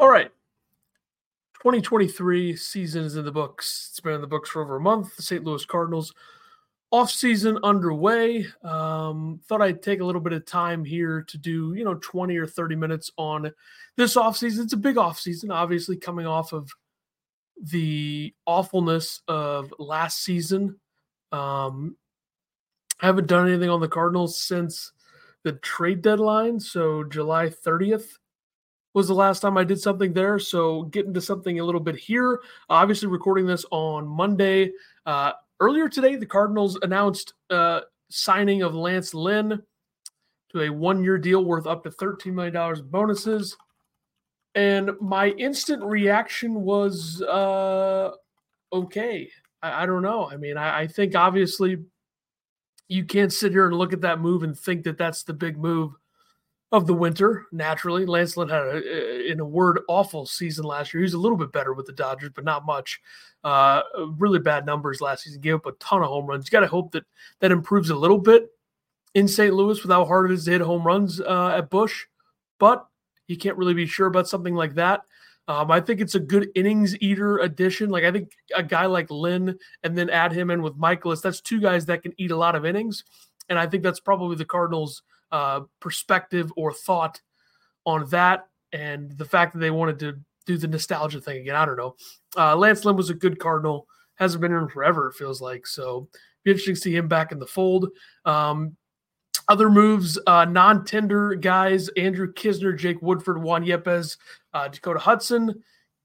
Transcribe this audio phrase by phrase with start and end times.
[0.00, 0.30] All right.
[1.56, 3.88] 2023 season is in the books.
[3.90, 5.14] It's been in the books for over a month.
[5.14, 5.44] The St.
[5.44, 6.14] Louis Cardinals
[6.90, 8.46] off season underway.
[8.64, 12.34] Um, thought I'd take a little bit of time here to do, you know, 20
[12.38, 13.52] or 30 minutes on
[13.98, 14.64] this off season.
[14.64, 16.70] It's a big off season, obviously coming off of
[17.60, 20.80] the awfulness of last season.
[21.30, 21.94] Um,
[23.02, 24.92] I haven't done anything on the Cardinals since
[25.42, 26.58] the trade deadline.
[26.58, 28.16] So July 30th
[28.94, 30.38] was the last time I did something there.
[30.38, 32.40] So getting to something a little bit here.
[32.68, 34.72] Obviously, recording this on Monday.
[35.06, 39.62] Uh, earlier today, the Cardinals announced uh, signing of Lance Lynn
[40.52, 43.56] to a one-year deal worth up to $13 million bonuses.
[44.56, 48.10] And my instant reaction was uh,
[48.72, 49.30] okay.
[49.62, 50.28] I, I don't know.
[50.28, 51.78] I mean, I, I think obviously
[52.88, 55.56] you can't sit here and look at that move and think that that's the big
[55.56, 55.92] move
[56.72, 57.46] of the winter.
[57.52, 61.00] Naturally, Lance Lynn had, a, in a word, awful season last year.
[61.00, 63.00] He was a little bit better with the Dodgers, but not much.
[63.42, 63.82] Uh,
[64.16, 65.40] really bad numbers last season.
[65.40, 66.46] Gave up a ton of home runs.
[66.46, 67.04] You got to hope that
[67.40, 68.50] that improves a little bit
[69.14, 69.54] in St.
[69.54, 72.06] Louis with how hard it is to hit home runs uh, at Busch,
[72.58, 72.86] but
[73.26, 75.02] you can't really be sure about something like that.
[75.48, 77.90] Um, I think it's a good innings eater addition.
[77.90, 81.40] Like I think a guy like Lynn, and then add him in with Mikolas, That's
[81.40, 83.04] two guys that can eat a lot of innings,
[83.48, 87.20] and I think that's probably the Cardinals' uh, perspective or thought
[87.84, 91.56] on that, and the fact that they wanted to do the nostalgia thing again.
[91.56, 91.96] I don't know.
[92.36, 95.08] Uh, Lance Lynn was a good Cardinal, hasn't been in forever.
[95.08, 96.08] It feels like so.
[96.44, 97.88] Be interesting to see him back in the fold.
[98.24, 98.76] Um,
[99.48, 104.16] other moves, uh, non-tender guys: Andrew Knizner, Jake Woodford, Juan Yepez,
[104.54, 105.62] uh, Dakota Hudson.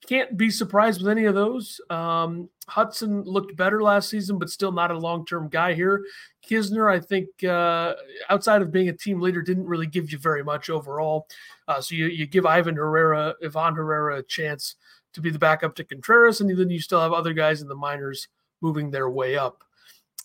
[0.07, 1.81] Can't be surprised with any of those.
[1.89, 6.03] Um, Hudson looked better last season, but still not a long-term guy here.
[6.47, 7.95] Knizner, I think, uh,
[8.29, 11.27] outside of being a team leader, didn't really give you very much overall.
[11.67, 14.75] Uh, so you, you give Ivan Herrera, Ivan Herrera, a chance
[15.13, 17.75] to be the backup to Contreras, and then you still have other guys in the
[17.75, 18.27] minors
[18.61, 19.63] moving their way up.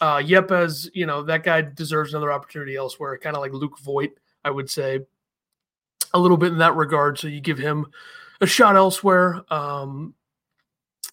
[0.01, 4.11] Uh, Yepez, you know, that guy deserves another opportunity elsewhere, kind of like Luke Voit,
[4.45, 5.01] I would say,
[6.13, 7.19] a little bit in that regard.
[7.19, 7.87] So you give him
[8.41, 9.43] a shot elsewhere.
[9.53, 10.15] Um,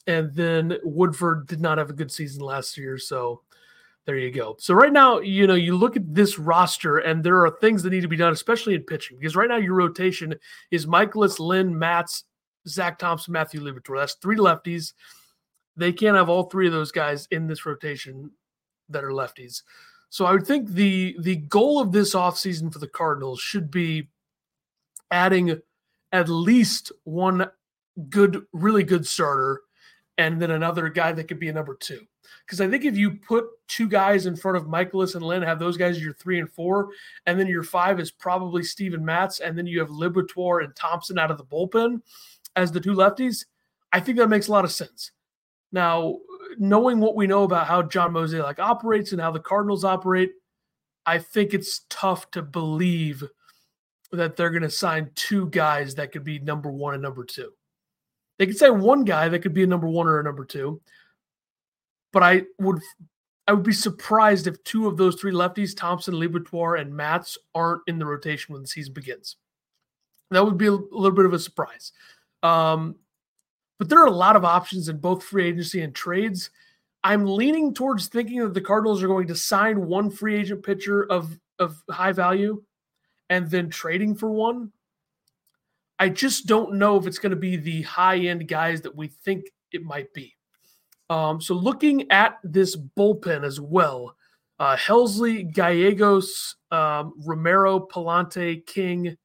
[0.06, 2.98] and then Woodford did not have a good season last year.
[2.98, 3.42] So
[4.06, 4.56] there you go.
[4.60, 7.90] So right now, you know, you look at this roster and there are things that
[7.90, 10.34] need to be done, especially in pitching, because right now your rotation
[10.72, 12.24] is Mikolas, Lynn, Matz,
[12.68, 14.00] Zach Thompson, Matthew Liberatore.
[14.00, 14.94] That's three lefties.
[15.76, 18.32] They can't have all three of those guys in this rotation
[18.90, 19.64] that are lefties.
[20.10, 24.10] So I would think the the goal of this offseason for the Cardinals should be
[25.12, 25.60] adding
[26.12, 27.50] at least one
[28.10, 29.62] good, really good starter,
[30.18, 32.02] and then another guy that could be a number two.
[32.46, 35.60] Because I think if you put two guys in front of Mikolas and Lynn, have
[35.60, 36.90] those guys your three and four,
[37.26, 41.18] and then your five is probably Steven Matz, and then you have Liberatore and Thompson
[41.18, 42.02] out of the bullpen
[42.58, 43.46] as the two lefties,
[43.94, 45.12] I think that makes a lot of sense.
[45.72, 46.18] Now,
[46.58, 50.32] knowing what we know about how John Mozeliak operates and how the Cardinals operate,
[51.06, 53.24] I think it's tough to believe
[54.12, 57.52] that they're going to sign two guys that could be number one and number two.
[58.40, 60.82] They could say one guy that could be a number one or a number two,
[62.14, 62.80] but I would
[63.48, 67.82] I would be surprised if two of those three lefties, Thompson, Liberatore, and Matz, aren't
[67.88, 69.38] in the rotation when the season begins.
[70.32, 71.94] That would be a little bit of a surprise.
[72.44, 72.96] Um,
[73.80, 76.50] but there are a lot of options in both free agency and trades.
[77.04, 81.04] I'm leaning towards thinking that the Cardinals are going to sign one free agent pitcher
[81.10, 82.62] of, of high value
[83.30, 84.72] and then trading for one.
[86.00, 89.08] I just don't know if it's going to be the high end guys that we
[89.08, 90.36] think it might be.
[91.10, 94.16] Um, so looking at this bullpen as well,
[94.60, 99.18] uh, Helsley, Gallegos, um, Romero, Pallante, King,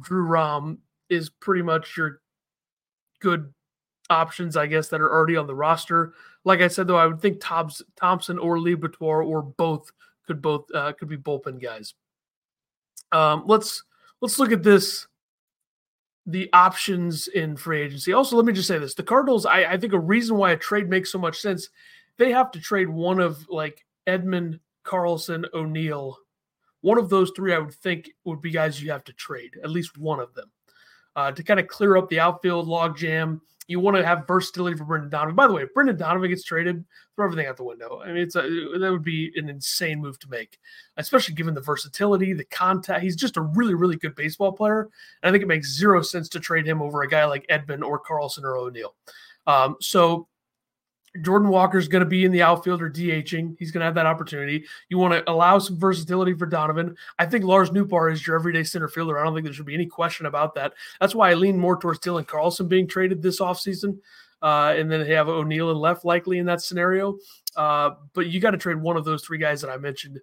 [0.00, 0.78] Drew Rom
[1.08, 2.20] is pretty much your
[3.20, 3.52] good
[4.10, 6.14] options, I guess, that are already on the roster.
[6.44, 9.90] Like I said, though, I would think Thompson or Liberatore or both
[10.26, 11.94] could both uh, could be bullpen guys.
[13.14, 13.82] Um, let's
[14.20, 15.06] let's look at this.
[16.26, 18.12] The options in free agency.
[18.14, 19.46] Also, let me just say this: the Cardinals.
[19.46, 21.68] I, I think a reason why a trade makes so much sense.
[22.16, 26.18] They have to trade one of like Edman, Carlson, O'Neill.
[26.80, 29.58] One of those three, I would think, would be guys you have to trade.
[29.62, 30.50] At least one of them
[31.16, 33.40] uh, to kind of clear up the outfield logjam.
[33.66, 35.34] You want to have versatility for Brendan Donovan.
[35.34, 36.84] By the way, if Brendan Donovan gets traded,
[37.16, 38.02] throw everything out the window.
[38.04, 40.58] I mean, it's a, that would be an insane move to make,
[40.98, 43.02] especially given the versatility, the contact.
[43.02, 44.90] He's just a really, really good baseball player.
[45.22, 47.82] And I think it makes zero sense to trade him over a guy like Edman
[47.82, 48.94] or Carlson or O'Neill.
[49.46, 50.28] Um, so
[51.22, 53.56] Jordan Walker's going to be in the outfield or DHing.
[53.58, 54.64] He's going to have that opportunity.
[54.88, 56.96] You want to allow some versatility for Donovan.
[57.18, 59.18] I think Lars Nootbaar is your everyday center fielder.
[59.18, 60.74] I don't think there should be any question about that.
[61.00, 63.98] That's why I lean more towards Dylan Carlson being traded this offseason.
[64.42, 67.16] Uh, and then they have O'Neill and left likely in that scenario.
[67.56, 70.20] Uh, but you got to trade one of those three guys that I mentioned.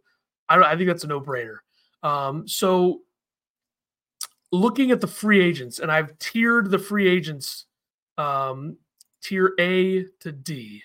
[0.49, 1.57] I, I think that's a no brainer.
[2.03, 3.01] Um, so
[4.51, 7.65] looking at the free agents, and I've tiered the free agents
[8.17, 8.77] um,
[9.23, 10.83] tier A to D.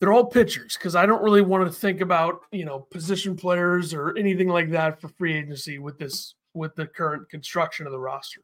[0.00, 3.94] They're all pitchers because I don't really want to think about you know position players
[3.94, 8.00] or anything like that for free agency with this with the current construction of the
[8.00, 8.42] roster.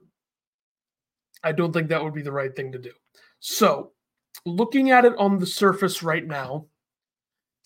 [1.42, 2.92] I don't think that would be the right thing to do.
[3.40, 3.92] So,
[4.44, 6.66] looking at it on the surface right now,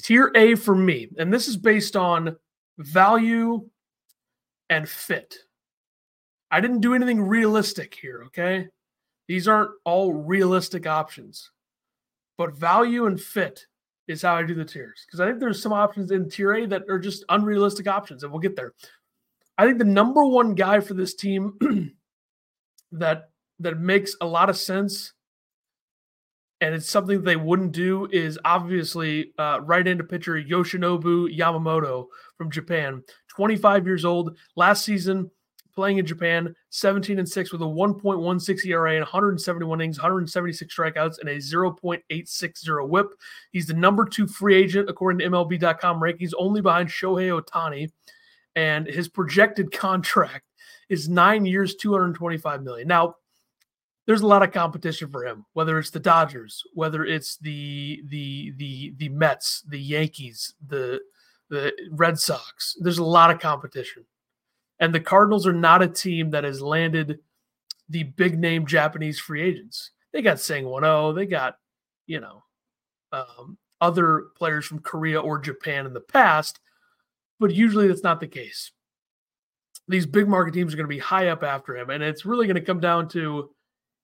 [0.02, 2.36] tier A for me, and this is based on
[2.78, 3.68] value
[4.68, 5.36] and fit.
[6.50, 8.68] I didn't do anything realistic here, okay?
[9.32, 11.52] These aren't all realistic options.
[12.36, 13.64] But value and fit
[14.06, 15.06] is how I do the tiers.
[15.06, 18.30] Because I think there's some options in tier A that are just unrealistic options, and
[18.30, 18.74] we'll get there.
[19.56, 21.54] I think the number one guy for this team
[22.92, 23.30] that
[23.60, 25.14] that makes a lot of sense
[26.60, 32.50] and it's something they wouldn't do is obviously uh, right into pitcher Yoshinobu Yamamoto from
[32.50, 34.36] Japan, 25 years old.
[34.56, 35.30] Last season,
[35.74, 41.18] playing in Japan, 17 and 6 with a 1.16 ERA and 171 innings, 176 strikeouts,
[41.18, 43.14] and a 0.860 whip.
[43.50, 47.90] He's the number two free agent according to MLB.com rankings, only behind Shohei Ohtani.
[48.54, 50.44] And his projected contract
[50.88, 52.88] is nine years, 225 million.
[52.88, 53.16] Now,
[54.06, 58.52] there's a lot of competition for him, whether it's the Dodgers, whether it's the the
[58.56, 61.00] the the Mets, the Yankees, the
[61.50, 62.76] the Red Sox.
[62.80, 64.04] There's a lot of competition.
[64.82, 67.20] And the Cardinals are not a team that has landed
[67.88, 69.92] the big name Japanese free agents.
[70.12, 71.56] They got Seung-hwan They got,
[72.08, 72.42] you know,
[73.12, 76.58] um, other players from Korea or Japan in the past,
[77.38, 78.72] but usually that's not the case.
[79.86, 82.46] These big market teams are going to be high up after him, and it's really
[82.46, 83.50] going to come down to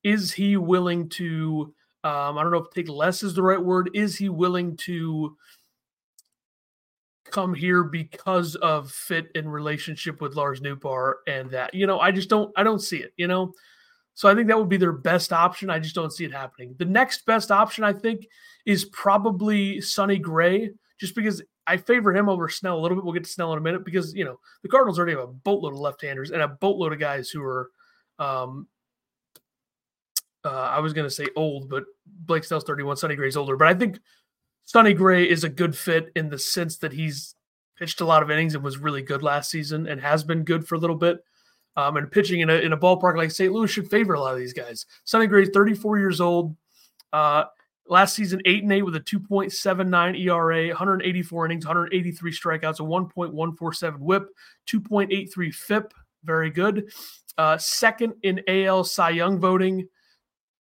[0.05, 1.75] is he willing to?
[2.05, 3.91] Um, I don't know if take less is the right word.
[3.95, 5.37] Is he willing to
[7.31, 11.75] come here because of fit in relationship with Lars Nootbaar and that.
[11.75, 13.53] You know, I just don't I don't see it, you know.
[14.15, 15.71] So I think that would be their best option.
[15.71, 16.75] I just don't see it happening.
[16.79, 18.27] The next best option I think
[18.67, 23.05] is probably Sonny Gray just because I favor him over Snell a little bit.
[23.05, 25.33] We'll get to Snell in a minute because, you know, the Cardinals already have a
[25.33, 27.71] boatload of left-handers and a boatload of guys who are
[28.19, 28.67] um
[30.45, 33.57] uh, I was going to say old, but Blake Snell's 31, Sonny Gray's older.
[33.57, 34.01] But I think
[34.69, 37.35] Sonny Gray is a good fit in the sense that he's
[37.79, 40.69] pitched a lot of innings and was really good last season and has been good
[40.69, 41.25] for a little bit.
[41.75, 43.51] Um, and pitching in a, in a ballpark like St.
[43.51, 44.85] Louis should favor a lot of these guys.
[45.05, 46.55] Sonny Gray, 34 years old.
[47.15, 47.45] Uh,
[47.87, 53.99] last season, 8 and 8 with a 2.79 ERA, 184 innings, 183 strikeouts, a 1.147
[54.01, 54.29] whip,
[54.67, 55.95] 2.83 FIP.
[56.25, 56.93] Very good.
[57.39, 59.89] Uh, second in AL Cy Young voting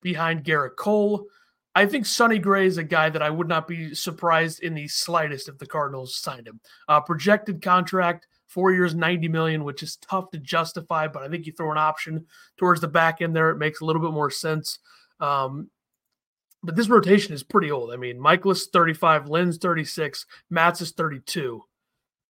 [0.00, 1.26] behind Gerrit Cole.
[1.75, 4.88] I think Sonny Gray is a guy that I would not be surprised in the
[4.88, 6.61] slightest if the Cardinals signed him.
[6.88, 11.47] Uh, projected contract, four years, 90 million, which is tough to justify, but I think
[11.47, 12.26] you throw an option
[12.56, 14.79] towards the back end there, it makes a little bit more sense.
[15.20, 15.70] Um,
[16.62, 17.93] but this rotation is pretty old.
[17.93, 21.62] I mean, Mikolas 35, Lynn's 36, Matz is 32.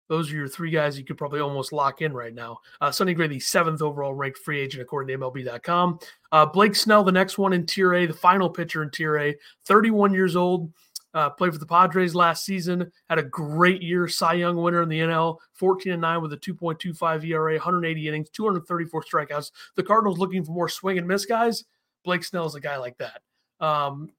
[0.08, 2.58] Those are your three guys you could probably almost lock in right now.
[2.80, 5.98] Uh, Sonny Gray, the seventh overall ranked free agent according to MLB.com.
[6.32, 9.36] Uh, Blake Snell, the next one in Tier A, the final pitcher in Tier A,
[9.66, 10.72] 31 years old.
[11.14, 12.92] Uh, played for the Padres last season.
[13.08, 15.38] Had a great year, Cy Young winner in the NL.
[15.54, 19.50] 14 and 9 with a 2.25 ERA, 180 innings, 234 strikeouts.
[19.74, 21.64] The Cardinals looking for more swing and miss guys.
[22.04, 23.22] Blake Snell is a guy like that.
[23.58, 24.10] Um,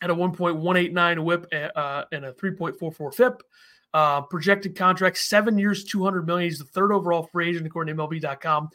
[0.00, 3.42] had a 1.189 whip uh, and a 3.44 FIP.
[3.94, 6.50] Uh, projected contract, seven years, 200 million.
[6.50, 8.68] He's the third overall free agent according to MLB.com.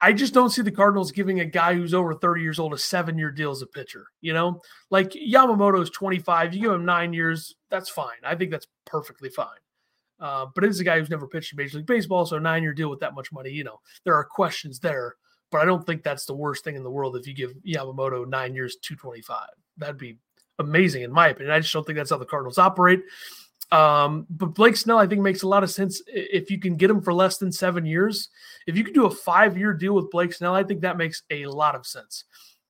[0.00, 2.78] I just don't see the Cardinals giving a guy who's over 30 years old a
[2.78, 4.08] seven year deal as a pitcher.
[4.20, 4.60] You know,
[4.90, 6.54] like Yamamoto is 25.
[6.54, 8.18] You give him nine years, that's fine.
[8.22, 9.48] I think that's perfectly fine.
[10.20, 12.62] Uh, but it's a guy who's never pitched in Major League Baseball, so a nine
[12.62, 15.16] year deal with that much money, you know, there are questions there.
[15.50, 18.26] But I don't think that's the worst thing in the world if you give Yamamoto
[18.28, 19.48] nine years, 225.
[19.76, 20.18] That'd be
[20.58, 21.52] amazing, in my opinion.
[21.52, 23.02] I just don't think that's how the Cardinals operate.
[23.72, 26.90] Um, but Blake Snell, I think, makes a lot of sense if you can get
[26.90, 28.28] him for less than seven years.
[28.66, 31.22] If you can do a five year deal with Blake Snell, I think that makes
[31.30, 32.24] a lot of sense.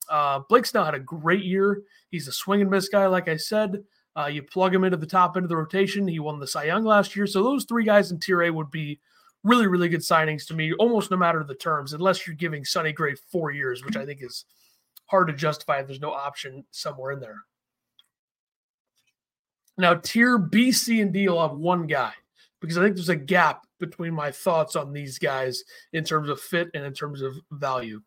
[0.08, 1.82] Uh, Blake Snell had a great year.
[2.10, 3.82] He's a swing and miss guy, like I said.
[4.16, 6.08] Uh, you plug him into the top end of the rotation.
[6.08, 7.26] He won the Cy Young last year.
[7.26, 8.98] So those three guys in Tier A would be
[9.44, 12.92] really, really good signings to me, almost no matter the terms, unless you're giving Sonny
[12.92, 14.46] Gray four years, which I think is
[15.06, 17.42] hard to justify if there's no option somewhere in there.
[19.78, 22.12] Now, tier B, C, and D will have one guy
[22.60, 26.40] because I think there's a gap between my thoughts on these guys in terms of
[26.40, 28.00] fit and in terms of value.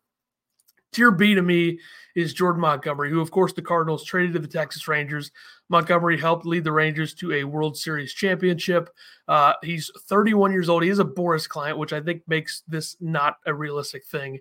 [0.92, 1.78] Tier B to me
[2.16, 5.30] is Jordan Montgomery, who, of course, the Cardinals traded to the Texas Rangers.
[5.68, 8.90] Montgomery helped lead the Rangers to a World Series championship.
[9.28, 10.82] Uh, he's 31 years old.
[10.82, 14.40] He is a Boras client, which I think makes this not a realistic thing.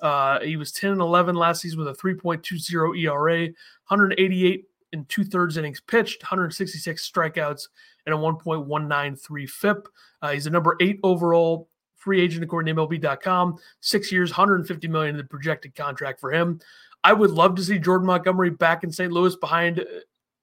[0.00, 3.42] Uh, he was 10 and 11 last season with a 3.20 ERA,
[3.88, 7.68] 188 and two thirds innings pitched, 166 strikeouts,
[8.06, 9.88] and a 1.193 FIP.
[10.22, 13.56] Uh, he's a number eight overall free agent according to MLB.com.
[13.80, 16.60] Six years, 150 million in the projected contract for him.
[17.02, 19.12] I would love to see Jordan Montgomery back in St.
[19.12, 19.84] Louis behind uh,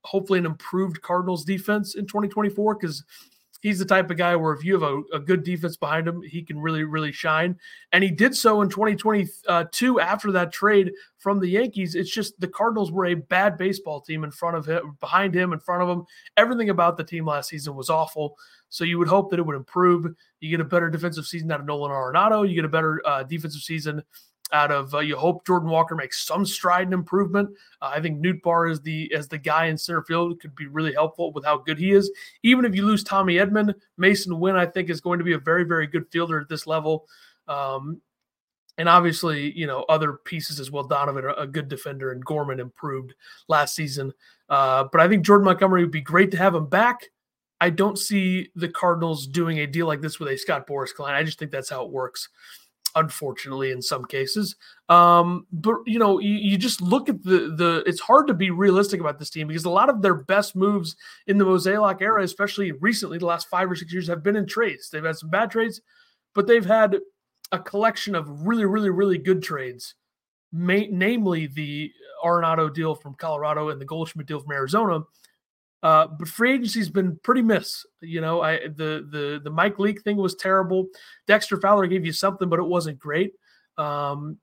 [0.03, 3.03] hopefully an improved Cardinals defense in 2024 because
[3.63, 6.21] he's the type of guy where if you have a, a, good defense behind him,
[6.21, 7.57] he can really, really shine.
[7.93, 11.95] And he did so in 2022 after that trade from the Yankees.
[11.95, 15.53] It's just the Cardinals were a bad baseball team in front of him, behind him,
[15.53, 16.03] in front of him.
[16.35, 18.35] Everything about the team last season was awful.
[18.67, 20.13] So you would hope that it would improve.
[20.41, 22.47] You get a better defensive season out of Nolan Arenado.
[22.47, 24.03] You get a better uh, defensive season
[24.51, 27.49] out of uh, you hope Jordan Walker makes some stride and improvement.
[27.81, 30.93] Uh, I think Nootbaar is the as the guy in center field could be really
[30.93, 32.11] helpful with how good he is.
[32.43, 35.39] Even if you lose Tommy Edman, Masyn Winn I think is going to be a
[35.39, 37.07] very very good fielder at this level.
[37.47, 38.01] Um,
[38.77, 40.83] and obviously, you know, other pieces as well.
[40.83, 43.13] Donovan, a good defender, and Gorman improved
[43.47, 44.11] last season.
[44.49, 47.11] Uh, but I think Jordan Montgomery would be great to have him back.
[47.61, 51.15] I don't see the Cardinals doing a deal like this with a Scott Boras client.
[51.15, 52.29] I just think that's how it works
[52.95, 54.55] unfortunately in some cases.
[54.89, 57.83] Um, but you know, you, you, just look at the the.
[57.85, 60.95] It's hard to be realistic about this team because a lot of their best moves
[61.27, 64.45] in the Mozeliak era, especially recently, the last five or six years, have been in
[64.45, 64.89] trades.
[64.89, 65.81] They've had some bad trades,
[66.35, 66.99] but they've had
[67.51, 69.95] a collection of really, really, really good trades.
[70.51, 71.91] May, namely, the
[72.23, 75.01] Arenado deal from Colorado and the Goldschmidt deal from Arizona
[75.83, 77.85] uh, but free agency's been pretty miss.
[78.01, 80.87] You know, I the the the Mike Leake thing was terrible.
[81.27, 83.33] Dexter Fowler gave you something, but it wasn't great.
[83.77, 84.37] Um,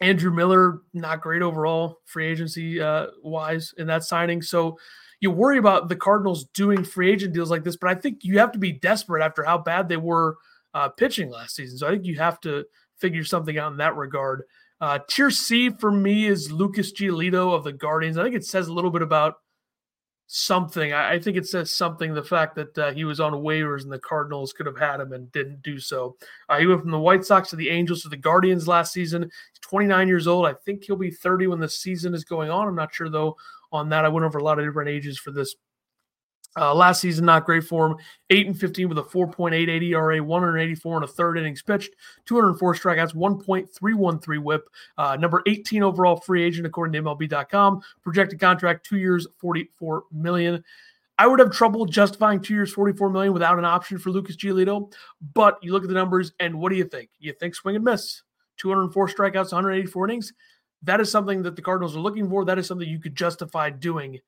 [0.00, 4.42] Andrew Miller, not great overall, free agency uh, wise in that signing.
[4.42, 4.78] So
[5.20, 8.38] you worry about the Cardinals doing free agent deals like this, but I think you
[8.38, 10.38] have to be desperate after how bad they were
[10.74, 11.78] uh, pitching last season.
[11.78, 12.64] So I think you have to
[12.96, 14.44] figure something out in that regard.
[14.80, 18.16] Uh, tier C for me is Lucas Giolito of the Guardians.
[18.16, 19.34] I think it says a little bit about
[20.32, 20.92] something.
[20.92, 22.14] I, I, think it says something.
[22.14, 25.12] The fact that uh, he was on waivers and the Cardinals could have had him
[25.12, 26.16] and didn't do so.
[26.48, 29.22] Uh, he went from the White Sox to the Angels to the Guardians last season.
[29.22, 30.46] He's 29 years old.
[30.46, 32.68] I think he'll be 30 when the season is going on.
[32.68, 33.36] I'm not sure though
[33.72, 34.04] on that.
[34.04, 35.56] I went over a lot of different ages for this
[36.56, 37.96] uh, last season, not great for him.
[38.30, 41.94] 8 and 15 with a 4.88 ERA, 184 and a third innings pitched,
[42.26, 44.68] 204 strikeouts, 1.313 whip.
[44.98, 47.80] Uh, number 18 overall free agent, according to MLB.com.
[48.02, 50.64] Projected contract, two years, 44 million.
[51.18, 54.92] I would have trouble justifying two years, 44 million without an option for Lucas Giolito.
[55.34, 57.10] But you look at the numbers, and what do you think?
[57.18, 58.22] You think swing and miss.
[58.56, 60.32] 204 strikeouts, 184 innings.
[60.82, 62.44] That is something that the Cardinals are looking for.
[62.44, 64.18] That is something you could justify doing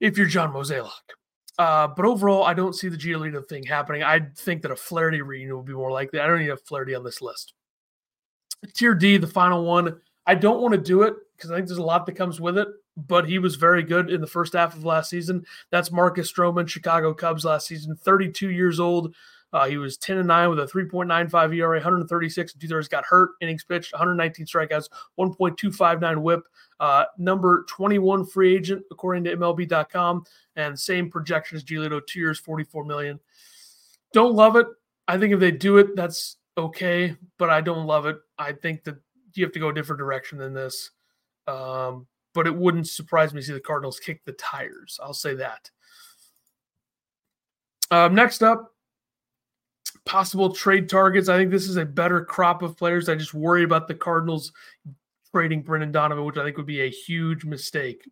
[0.00, 0.90] if you're John Mozeliak.
[1.58, 4.02] Uh, but overall, I don't see the Giolito thing happening.
[4.02, 6.18] I think that a Flaherty reunion would be more likely.
[6.18, 7.52] I don't need a Flaherty on this list.
[8.74, 10.00] Tier D, the final one.
[10.26, 12.56] I don't want to do it because I think there's a lot that comes with
[12.56, 15.44] it, but he was very good in the first half of last season.
[15.70, 19.14] That's Marcus Stroman, Chicago Cubs last season, 32 years old.
[19.52, 23.04] Uh, he was 10 and 9 with a 3.95 ERA, 136 and two thirds, got
[23.04, 24.88] hurt, innings pitched, 119 strikeouts,
[25.18, 26.42] 1.259 whip.
[26.78, 30.24] Uh, number 21 free agent, according to MLB.com,
[30.56, 33.20] and same projection as Giolito, two years, 44 million.
[34.12, 34.66] Don't love it.
[35.06, 38.16] I think if they do it, that's okay, but I don't love it.
[38.38, 38.96] I think that
[39.34, 40.90] you have to go a different direction than this.
[41.46, 44.98] Um, but it wouldn't surprise me to see the Cardinals kick the tires.
[45.02, 45.70] I'll say that.
[47.90, 48.72] Um, next up,
[50.04, 51.28] possible trade targets.
[51.28, 53.08] I think this is a better crop of players.
[53.08, 54.52] I just worry about the Cardinals
[55.32, 58.08] trading Brendan Donovan, which I think would be a huge mistake.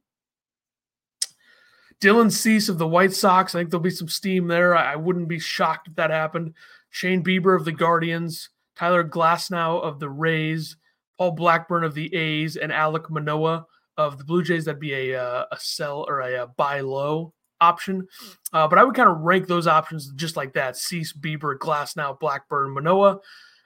[2.01, 3.55] Dylan Cease of the White Sox.
[3.55, 4.77] I think there'll be some steam there.
[4.77, 6.55] I, I wouldn't be shocked if that happened.
[6.91, 10.77] Shane Bieber of the Guardians, Tyler Glasnow of the Rays,
[11.19, 13.67] Paul Blackburn of the A's, and Alec Manoah
[13.97, 14.65] of the Blue Jays.
[14.65, 18.07] That'd be a uh, a sell or a, a buy low option.
[18.53, 22.19] Uh, but I would kind of rank those options just like that: Cease, Bieber, Glasnow,
[22.19, 23.21] Blackburn, Manoah.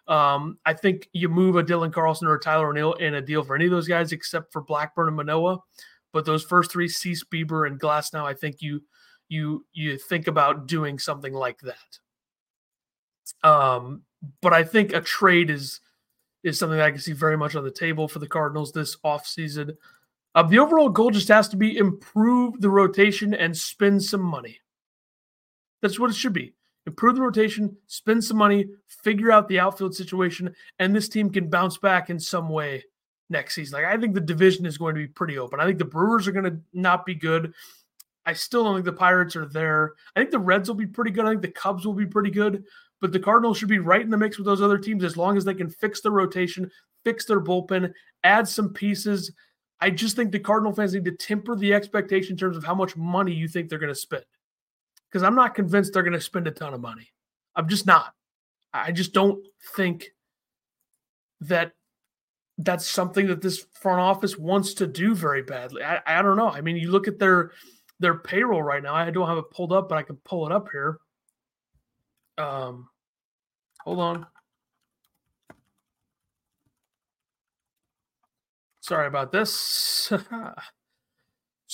[0.08, 3.44] Um, I think you move a Dylan Carlson or a Tyler O'Neill in a deal
[3.44, 5.58] for any of those guys except for Blackburn and Manoah.
[6.12, 8.82] But those first three, Cease, Bieber, and Glasnow, I think you
[9.28, 11.99] you you think about doing something like that.
[13.49, 14.02] Um,
[14.40, 15.80] but I think a trade is
[16.44, 18.96] is something that I can see very much on the table for the Cardinals this
[19.04, 19.76] offseason.
[20.34, 24.60] Uh, the overall goal just has to be improve the rotation and spend some money.
[25.82, 26.54] That's what it should be.
[26.86, 31.48] Improve the rotation, spend some money, figure out the outfield situation, and this team can
[31.48, 32.82] bounce back in some way
[33.28, 33.80] next season.
[33.80, 35.60] Like I think the division is going to be pretty open.
[35.60, 37.52] I think the Brewers are going to not be good.
[38.24, 39.94] I still don't think the Pirates are there.
[40.14, 41.24] I think the Reds will be pretty good.
[41.24, 42.64] I think the Cubs will be pretty good.
[43.00, 45.36] But the Cardinals should be right in the mix with those other teams as long
[45.36, 46.70] as they can fix their rotation,
[47.04, 49.32] fix their bullpen, add some pieces.
[49.82, 52.72] I just think the Cardinal fans need to temper the expectation in terms of how
[52.72, 54.24] much money you think they're going to spend.
[55.10, 57.10] Because I'm not convinced they're going to spend a ton of money.
[57.56, 58.14] I'm just not.
[58.72, 59.44] I just don't
[59.76, 60.12] think
[61.40, 61.72] that
[62.58, 65.82] that's something that this front office wants to do very badly.
[65.82, 66.48] I, I don't know.
[66.48, 67.50] I mean, you look at their
[67.98, 68.94] their payroll right now.
[68.94, 70.98] I don't have it pulled up, but I can pull it up here.
[72.38, 72.88] Um,
[73.80, 74.26] hold on.
[78.82, 79.52] Sorry about this.
[80.08, 80.12] so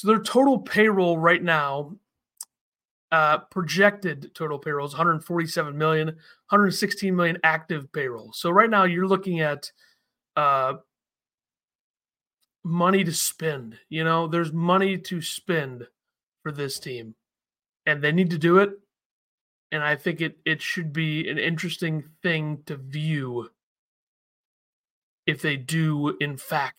[0.04, 1.96] their total payroll right now,
[3.10, 8.30] uh, projected total payroll is 147 million, 116 million active payroll.
[8.34, 9.72] So right now you're looking at
[10.36, 10.74] uh,
[12.62, 13.78] money to spend.
[13.88, 15.86] You know, there's money to spend
[16.42, 17.14] for this team,
[17.86, 18.72] and they need to do it.
[19.72, 23.48] And I think it it should be an interesting thing to view
[25.26, 26.76] if they do, in fact,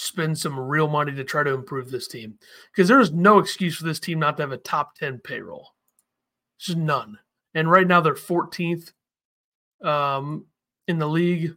[0.00, 2.38] spend some real money to try to improve this team.
[2.70, 5.74] Because there is no excuse for this team not to have a top 10 payroll.
[6.58, 7.18] Just none.
[7.54, 8.92] And right now they're 14th
[9.82, 10.46] um,
[10.86, 11.56] in the league.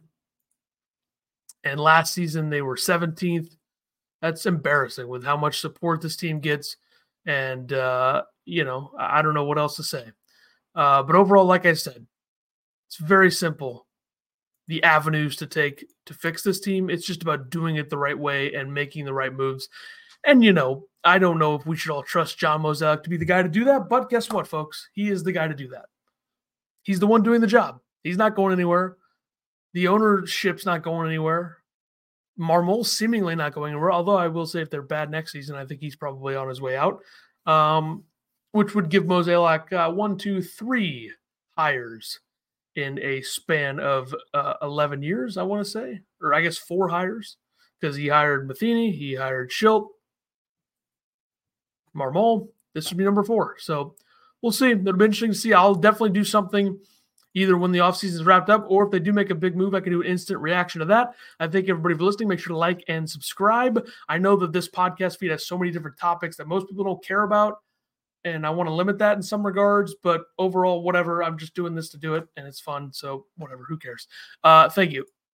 [1.62, 3.56] And last season they were 17th.
[4.20, 6.76] That's embarrassing with how much support this team gets
[7.24, 10.04] and uh, you know, I don't know what else to say.
[10.74, 12.04] Uh, but overall, like I said,
[12.88, 13.86] it's very simple.
[14.68, 16.88] The avenues to take to fix this team.
[16.88, 19.68] It's just about doing it the right way and making the right moves.
[20.24, 23.16] And you know, I don't know if we should all trust John Mozeliak to be
[23.16, 24.88] the guy to do that, but guess what, folks?
[24.92, 25.86] He is the guy to do that.
[26.82, 27.80] He's the one doing the job.
[28.04, 28.96] He's not going anywhere.
[29.74, 31.58] The ownership's not going anywhere.
[32.38, 33.92] Marmol seemingly not going anywhere.
[33.92, 36.60] Although I will say, if they're bad next season, I think he's probably on his
[36.60, 37.00] way out.
[37.46, 38.04] Um,
[38.52, 41.12] which would give Mozeliak uh, one, two, three
[41.56, 42.20] hires
[42.76, 46.88] in a span of uh, 11 years, I want to say, or I guess four
[46.88, 47.36] hires,
[47.80, 49.88] because he hired Matheny, he hired Shildt,
[51.94, 52.48] Marmol.
[52.74, 53.56] This would be number four.
[53.58, 53.94] So
[54.40, 54.70] we'll see.
[54.70, 55.52] It'll be interesting to see.
[55.52, 56.78] I'll definitely do something
[57.34, 59.74] either when the offseason is wrapped up or if they do make a big move,
[59.74, 61.14] I can do an instant reaction to that.
[61.40, 62.28] I thank everybody for listening.
[62.28, 63.86] Make sure to like and subscribe.
[64.08, 67.04] I know that this podcast feed has so many different topics that most people don't
[67.04, 67.58] care about.
[68.24, 71.24] And I want to limit that in some regards, but overall, whatever.
[71.24, 72.92] I'm just doing this to do it, and it's fun.
[72.92, 73.64] So, whatever.
[73.68, 74.06] Who cares?
[74.44, 75.04] Uh, thank you.